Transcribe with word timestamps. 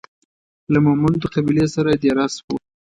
له 0.71 0.79
مومندو 0.85 1.31
قبیلې 1.33 1.67
سره 1.75 1.91
دېره 2.01 2.25
سو. 2.35 2.53